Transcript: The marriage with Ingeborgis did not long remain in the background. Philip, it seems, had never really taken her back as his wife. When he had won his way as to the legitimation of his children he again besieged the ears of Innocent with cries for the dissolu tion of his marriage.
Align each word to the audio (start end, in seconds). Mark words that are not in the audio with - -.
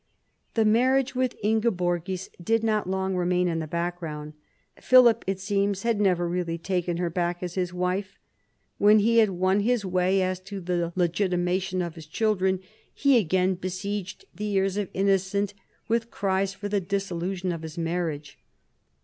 The 0.55 0.65
marriage 0.65 1.13
with 1.13 1.35
Ingeborgis 1.43 2.29
did 2.43 2.63
not 2.63 2.89
long 2.89 3.15
remain 3.15 3.47
in 3.47 3.59
the 3.59 3.67
background. 3.67 4.33
Philip, 4.81 5.23
it 5.27 5.39
seems, 5.39 5.83
had 5.83 6.01
never 6.01 6.27
really 6.27 6.57
taken 6.57 6.97
her 6.97 7.11
back 7.11 7.43
as 7.43 7.53
his 7.53 7.71
wife. 7.71 8.17
When 8.79 8.97
he 8.97 9.19
had 9.19 9.29
won 9.29 9.59
his 9.59 9.85
way 9.85 10.23
as 10.23 10.39
to 10.39 10.59
the 10.59 10.91
legitimation 10.95 11.83
of 11.83 11.93
his 11.93 12.07
children 12.07 12.61
he 12.91 13.15
again 13.19 13.53
besieged 13.53 14.25
the 14.33 14.49
ears 14.53 14.75
of 14.75 14.89
Innocent 14.95 15.53
with 15.87 16.09
cries 16.09 16.51
for 16.51 16.67
the 16.67 16.81
dissolu 16.81 17.35
tion 17.37 17.51
of 17.51 17.61
his 17.61 17.77
marriage. 17.77 18.39